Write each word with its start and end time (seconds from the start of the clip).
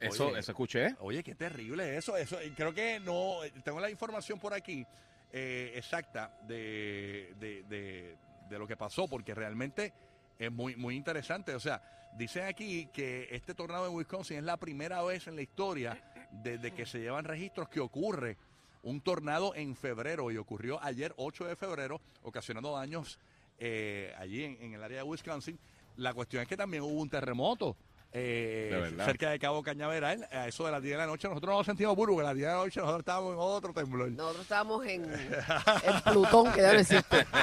Eso, 0.00 0.28
Oye. 0.28 0.40
eso 0.40 0.52
escuché. 0.52 0.94
Oye, 1.00 1.22
qué 1.22 1.34
terrible 1.34 1.96
eso. 1.96 2.16
Eso 2.16 2.38
eh, 2.40 2.52
creo 2.54 2.74
que 2.74 3.00
no. 3.00 3.36
Tengo 3.64 3.80
la 3.80 3.90
información 3.90 4.38
por 4.38 4.52
aquí 4.52 4.84
eh, 5.32 5.72
exacta 5.76 6.36
de, 6.46 7.34
de, 7.38 7.62
de- 7.64 8.16
de 8.48 8.58
lo 8.58 8.66
que 8.66 8.76
pasó, 8.76 9.08
porque 9.08 9.34
realmente 9.34 9.92
es 10.38 10.52
muy, 10.52 10.76
muy 10.76 10.96
interesante. 10.96 11.54
O 11.54 11.60
sea, 11.60 11.82
dicen 12.18 12.44
aquí 12.44 12.86
que 12.92 13.28
este 13.30 13.54
tornado 13.54 13.84
de 13.84 13.90
Wisconsin 13.90 14.36
es 14.38 14.44
la 14.44 14.58
primera 14.58 15.02
vez 15.02 15.26
en 15.28 15.36
la 15.36 15.42
historia 15.42 16.02
desde 16.30 16.72
que 16.72 16.84
se 16.84 16.98
llevan 17.00 17.24
registros 17.24 17.68
que 17.70 17.80
ocurre 17.80 18.36
un 18.82 19.00
tornado 19.00 19.54
en 19.54 19.74
febrero 19.76 20.30
y 20.30 20.36
ocurrió 20.36 20.78
ayer 20.82 21.14
8 21.16 21.46
de 21.46 21.56
febrero, 21.56 22.02
ocasionando 22.22 22.76
daños 22.76 23.18
eh, 23.58 24.12
allí 24.18 24.44
en, 24.44 24.58
en 24.60 24.74
el 24.74 24.82
área 24.82 24.98
de 24.98 25.04
Wisconsin. 25.04 25.58
La 25.96 26.12
cuestión 26.12 26.42
es 26.42 26.48
que 26.48 26.56
también 26.56 26.82
hubo 26.82 27.00
un 27.00 27.08
terremoto. 27.08 27.76
Eh, 28.16 28.94
cerca 29.04 29.30
de 29.30 29.38
Cabo 29.40 29.60
Cañaveral, 29.62 30.28
a 30.30 30.46
eso 30.46 30.64
de 30.64 30.70
las 30.72 30.80
10 30.80 30.92
de 30.92 30.98
la 30.98 31.06
noche, 31.06 31.26
nosotros 31.28 31.56
no 31.58 31.64
sentimos 31.64 31.96
burro, 31.96 32.14
que 32.14 32.20
a 32.22 32.26
las 32.26 32.34
10 32.36 32.46
de 32.46 32.52
la 32.52 32.58
noche 32.58 32.78
nosotros 32.80 33.00
estábamos 33.00 33.32
en 33.32 33.38
otro 33.40 33.72
temblor. 33.72 34.10
Nosotros 34.12 34.42
estábamos 34.42 34.86
en, 34.86 35.04
en 35.84 36.00
Plutón, 36.12 36.52
que 36.52 36.60
ya 36.62 36.72
no 36.72 36.78
existe. 36.78 37.26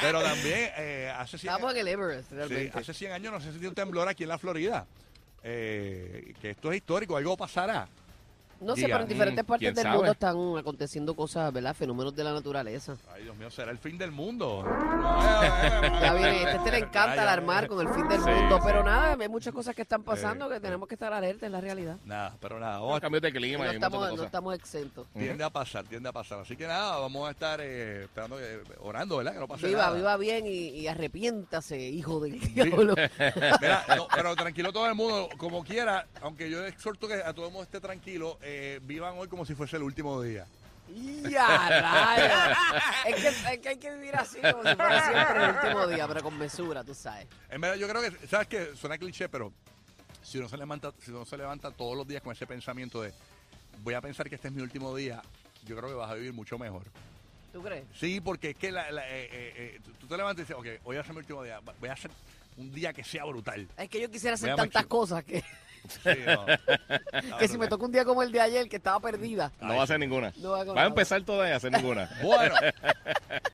Pero 0.00 0.22
también 0.22 0.70
eh, 0.78 1.12
hace 1.16 1.38
100 1.38 1.50
Estábamos 1.52 1.74
en 1.74 1.80
el 1.80 1.88
Everest, 1.88 2.28
Sí, 2.30 2.34
realmente. 2.34 2.78
hace 2.78 2.94
100 2.94 3.12
años 3.12 3.32
no 3.32 3.40
se 3.40 3.50
sintió 3.52 3.68
un 3.68 3.74
temblor 3.74 4.08
aquí 4.08 4.22
en 4.22 4.28
la 4.30 4.38
Florida. 4.38 4.86
Eh, 5.44 6.34
que 6.40 6.50
esto 6.50 6.70
es 6.70 6.78
histórico, 6.78 7.16
algo 7.16 7.36
pasará. 7.36 7.86
No 8.60 8.76
sé, 8.76 8.84
pero 8.84 9.00
en 9.00 9.08
diferentes 9.08 9.42
mm, 9.42 9.46
partes 9.46 9.66
¿quién 9.66 9.74
del 9.74 9.82
sabe? 9.82 9.96
mundo 9.96 10.12
están 10.12 10.36
aconteciendo 10.56 11.14
cosas, 11.14 11.52
¿verdad? 11.52 11.74
Fenómenos 11.74 12.14
de 12.14 12.22
la 12.22 12.32
naturaleza. 12.32 12.96
Ay, 13.12 13.24
Dios 13.24 13.34
mío, 13.36 13.50
será 13.50 13.72
el 13.72 13.78
fin 13.78 13.98
del 13.98 14.12
mundo. 14.12 14.64
Este, 16.22 16.56
este 16.56 16.70
le 16.70 16.78
encanta 16.78 17.22
alarmar 17.22 17.66
con 17.68 17.86
el 17.86 17.92
fin 17.94 18.06
del 18.08 18.20
Sí, 18.22 18.28
mundo, 18.30 18.56
sí. 18.56 18.62
pero 18.66 18.82
nada, 18.82 19.16
hay 19.20 19.28
muchas 19.28 19.52
cosas 19.54 19.74
que 19.74 19.82
están 19.82 20.02
pasando 20.02 20.46
Sí, 20.48 20.54
que 20.54 20.60
tenemos 20.60 20.88
que 20.88 20.94
estar 20.94 21.12
alerta 21.12 21.46
en 21.46 21.52
la 21.52 21.60
realidad. 21.60 21.96
Nada, 22.04 22.36
pero 22.40 22.58
nada, 22.58 22.78
vamos 22.78 22.96
a- 22.96 23.00
cambios 23.00 23.22
de 23.22 23.32
clima 23.32 23.64
no 23.66 23.72
y 23.72 23.74
estamos, 23.74 24.00
no 24.42 24.52
exentos. 24.52 25.06
tiende 25.12 25.44
a 25.44 25.50
pasar, 25.50 25.84
tiende 25.84 26.08
a 26.08 26.12
pasar. 26.12 26.40
Así 26.40 26.56
que 26.56 26.66
nada, 26.66 26.96
vamos 26.98 27.28
a 27.28 27.30
estar 27.32 27.60
eh, 27.62 28.04
esperando, 28.04 28.36
orando, 28.80 29.16
¿verdad? 29.18 29.32
Que 29.34 29.38
no 29.40 29.48
pase 29.48 29.66
Viva, 29.68 29.82
nada. 29.84 29.94
viva 29.96 30.16
bien 30.16 30.46
y, 30.46 30.68
y 30.70 30.88
arrepiéntase, 30.88 31.78
hijo 31.78 32.20
del 32.20 32.38
diablo. 32.40 32.94
Mira, 33.60 33.84
no, 33.96 34.06
pero 34.14 34.34
tranquilo 34.36 34.72
todo 34.72 34.86
el 34.86 34.94
mundo, 34.94 35.28
como 35.38 35.64
quiera, 35.64 36.06
aunque 36.22 36.50
yo 36.50 36.64
exhorto 36.66 37.06
que 37.08 37.14
a 37.14 37.32
todo 37.32 37.46
el 37.46 37.52
mundo 37.52 37.64
esté 37.64 37.80
tranquilo, 37.80 38.38
eh, 38.42 38.80
vivan 38.82 39.14
hoy 39.18 39.28
como 39.28 39.44
si 39.44 39.54
fuese 39.54 39.76
el 39.76 39.82
último 39.82 40.20
día. 40.22 40.46
¡Ya! 40.88 42.56
Es 43.06 43.14
que, 43.16 43.28
es 43.28 43.58
que 43.60 43.68
hay 43.68 43.76
que 43.78 43.90
vivir 43.94 44.14
así 44.16 44.38
como 44.40 44.62
si 44.62 44.74
fuera 44.74 45.08
siempre 45.10 45.44
el 45.44 45.50
último 45.54 45.86
día, 45.86 46.08
pero 46.08 46.22
con 46.22 46.36
mesura, 46.38 46.84
tú 46.84 46.94
sabes. 46.94 47.26
En 47.50 47.60
verdad, 47.60 47.76
yo 47.76 47.88
creo 47.88 48.02
que, 48.02 48.26
¿sabes 48.26 48.48
qué? 48.48 48.76
Suena 48.76 48.98
cliché, 48.98 49.28
pero 49.28 49.52
si 50.22 50.38
uno 50.38 50.48
se 50.48 50.56
levanta, 50.56 50.92
si 51.00 51.10
uno 51.10 51.24
se 51.24 51.36
levanta 51.36 51.70
todos 51.70 51.96
los 51.96 52.06
días 52.06 52.22
con 52.22 52.32
ese 52.32 52.46
pensamiento 52.46 53.00
de 53.02 53.12
voy 53.82 53.94
a 53.94 54.00
pensar 54.00 54.28
que 54.28 54.34
este 54.34 54.48
es 54.48 54.54
mi 54.54 54.62
último 54.62 54.94
día, 54.94 55.22
yo 55.64 55.76
creo 55.76 55.88
que 55.88 55.94
vas 55.94 56.10
a 56.10 56.14
vivir 56.14 56.32
mucho 56.32 56.58
mejor. 56.58 56.82
¿Tú 57.52 57.62
crees? 57.62 57.84
Sí, 57.94 58.20
porque 58.20 58.50
es 58.50 58.56
que 58.56 58.72
la- 58.72 58.90
la- 58.90 59.06
eh, 59.08 59.24
eh, 59.30 59.52
eh, 59.76 59.80
tú- 59.84 59.92
tú 60.00 60.06
te 60.06 60.16
levantas 60.16 60.40
y 60.40 60.52
dices, 60.52 60.56
ok, 60.56 60.80
hoy 60.84 60.96
va 60.96 61.02
a 61.02 61.04
ser 61.04 61.12
mi 61.14 61.18
último 61.20 61.42
día, 61.42 61.60
voy 61.80 61.88
a 61.88 61.92
hacer 61.92 62.10
un 62.56 62.72
día 62.72 62.92
que 62.92 63.04
sea 63.04 63.24
brutal. 63.24 63.68
Es 63.76 63.88
que 63.88 64.00
yo 64.00 64.10
quisiera 64.10 64.34
hacer 64.34 64.54
tantas 64.56 64.86
cosas 64.86 65.24
que, 65.24 65.42
no. 66.26 66.46
que 67.38 67.48
si 67.48 67.58
me 67.58 67.68
toca 67.68 67.84
un 67.84 67.92
día 67.92 68.04
como 68.04 68.22
el 68.22 68.32
de 68.32 68.40
ayer, 68.40 68.68
que 68.68 68.76
estaba 68.76 69.00
perdida. 69.00 69.52
No 69.60 69.74
va 69.74 69.80
a 69.80 69.84
hacer 69.84 69.98
ninguna. 69.98 70.32
No 70.36 70.50
va 70.50 70.60
a 70.60 70.64
Va 70.64 70.84
empezar 70.84 71.22
toda 71.22 71.52
a 71.52 71.56
hacer 71.56 71.72
ninguna. 71.72 72.08
Bueno, 72.22 72.54